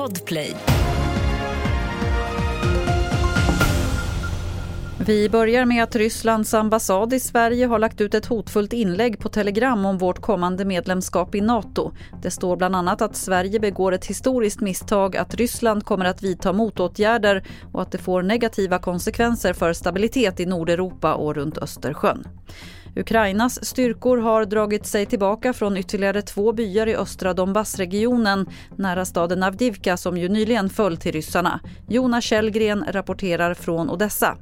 Podplay. 0.00 0.56
Vi 5.06 5.28
börjar 5.28 5.64
med 5.64 5.82
att 5.82 5.96
Rysslands 5.96 6.54
ambassad 6.54 7.12
i 7.12 7.20
Sverige 7.20 7.66
har 7.66 7.78
lagt 7.78 8.00
ut 8.00 8.14
ett 8.14 8.26
hotfullt 8.26 8.72
inlägg 8.72 9.18
på 9.18 9.28
Telegram 9.28 9.84
om 9.84 9.98
vårt 9.98 10.20
kommande 10.20 10.64
medlemskap 10.64 11.34
i 11.34 11.40
Nato. 11.40 11.92
Det 12.22 12.30
står 12.30 12.56
bland 12.56 12.76
annat 12.76 13.02
att 13.02 13.16
Sverige 13.16 13.60
begår 13.60 13.92
ett 13.92 14.06
historiskt 14.06 14.60
misstag, 14.60 15.16
att 15.16 15.34
Ryssland 15.34 15.84
kommer 15.84 16.04
att 16.04 16.22
vidta 16.22 16.52
motåtgärder 16.52 17.44
och 17.72 17.82
att 17.82 17.92
det 17.92 17.98
får 17.98 18.22
negativa 18.22 18.78
konsekvenser 18.78 19.52
för 19.52 19.72
stabilitet 19.72 20.40
i 20.40 20.46
Nordeuropa 20.46 21.14
och 21.14 21.34
runt 21.34 21.58
Östersjön. 21.58 22.26
Ukrainas 22.96 23.64
styrkor 23.64 24.18
har 24.18 24.44
dragit 24.44 24.86
sig 24.86 25.06
tillbaka 25.06 25.52
från 25.52 25.76
ytterligare 25.76 26.22
två 26.22 26.52
byar 26.52 26.86
i 26.86 26.96
östra 26.96 27.34
Donbassregionen 27.34 28.46
nära 28.76 29.04
staden 29.04 29.42
Avdivka 29.42 29.96
som 29.96 30.16
ju 30.16 30.28
nyligen 30.28 30.70
föll 30.70 30.96
till 30.96 31.12
ryssarna. 31.12 31.60
Jonas 31.88 32.24
Källgren 32.24 32.84
rapporterar 32.88 33.54
från 33.54 33.90
Odessa. 33.90 34.36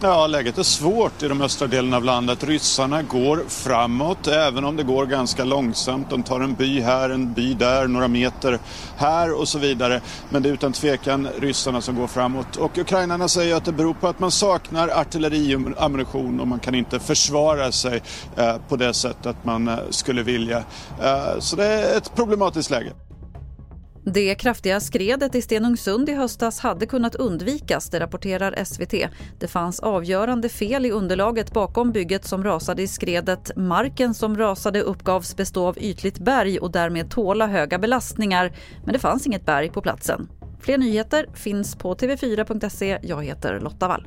Ja, 0.00 0.26
läget 0.26 0.58
är 0.58 0.62
svårt 0.62 1.22
i 1.22 1.28
de 1.28 1.42
östra 1.42 1.66
delarna 1.66 1.96
av 1.96 2.04
landet. 2.04 2.44
Ryssarna 2.44 3.02
går 3.02 3.44
framåt, 3.48 4.26
även 4.26 4.64
om 4.64 4.76
det 4.76 4.82
går 4.82 5.06
ganska 5.06 5.44
långsamt. 5.44 6.10
De 6.10 6.22
tar 6.22 6.40
en 6.40 6.54
by 6.54 6.80
här, 6.80 7.10
en 7.10 7.32
by 7.32 7.54
där, 7.54 7.88
några 7.88 8.08
meter 8.08 8.58
här 8.96 9.40
och 9.40 9.48
så 9.48 9.58
vidare. 9.58 10.00
Men 10.30 10.42
det 10.42 10.48
är 10.48 10.52
utan 10.52 10.72
tvekan 10.72 11.28
ryssarna 11.38 11.80
som 11.80 11.96
går 11.96 12.06
framåt. 12.06 12.56
Och 12.56 12.78
ukrainarna 12.78 13.28
säger 13.28 13.56
att 13.56 13.64
det 13.64 13.72
beror 13.72 13.94
på 13.94 14.08
att 14.08 14.18
man 14.18 14.30
saknar 14.30 14.88
artilleriammunition 14.88 16.40
och 16.40 16.48
man 16.48 16.60
kan 16.60 16.74
inte 16.74 17.00
försvara 17.00 17.72
sig 17.72 18.02
eh, 18.36 18.56
på 18.68 18.76
det 18.76 18.94
sättet 18.94 19.36
man 19.42 19.68
eh, 19.68 19.78
skulle 19.90 20.22
vilja. 20.22 20.64
Eh, 21.02 21.38
så 21.38 21.56
det 21.56 21.66
är 21.66 21.96
ett 21.96 22.14
problematiskt 22.14 22.70
läge. 22.70 22.92
Det 24.04 24.34
kraftiga 24.34 24.80
skredet 24.80 25.34
i 25.34 25.42
Stenungsund 25.42 26.08
i 26.08 26.12
höstas 26.14 26.60
hade 26.60 26.86
kunnat 26.86 27.14
undvikas, 27.14 27.90
det 27.90 28.00
rapporterar 28.00 28.64
SVT. 28.64 29.10
Det 29.38 29.48
fanns 29.48 29.80
avgörande 29.80 30.48
fel 30.48 30.86
i 30.86 30.90
underlaget 30.90 31.52
bakom 31.52 31.92
bygget 31.92 32.24
som 32.24 32.44
rasade 32.44 32.82
i 32.82 32.88
skredet. 32.88 33.50
Marken 33.56 34.14
som 34.14 34.36
rasade 34.36 34.80
uppgavs 34.80 35.36
bestå 35.36 35.66
av 35.66 35.78
ytligt 35.78 36.18
berg 36.18 36.58
och 36.58 36.70
därmed 36.70 37.10
tåla 37.10 37.46
höga 37.46 37.78
belastningar, 37.78 38.52
men 38.84 38.92
det 38.92 38.98
fanns 38.98 39.26
inget 39.26 39.46
berg 39.46 39.70
på 39.70 39.80
platsen. 39.80 40.28
Fler 40.60 40.78
nyheter 40.78 41.26
finns 41.34 41.76
på 41.76 41.94
tv4.se. 41.94 42.98
Jag 43.02 43.24
heter 43.24 43.60
Lotta 43.60 43.88
Wall. 43.88 44.06